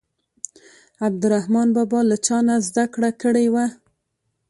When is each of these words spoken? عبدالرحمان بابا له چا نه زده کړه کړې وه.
عبدالرحمان 1.07 1.67
بابا 1.75 1.99
له 2.09 2.17
چا 2.25 2.37
نه 2.47 2.55
زده 2.67 2.85
کړه 2.93 3.09
کړې 3.21 3.45
وه. 3.53 3.65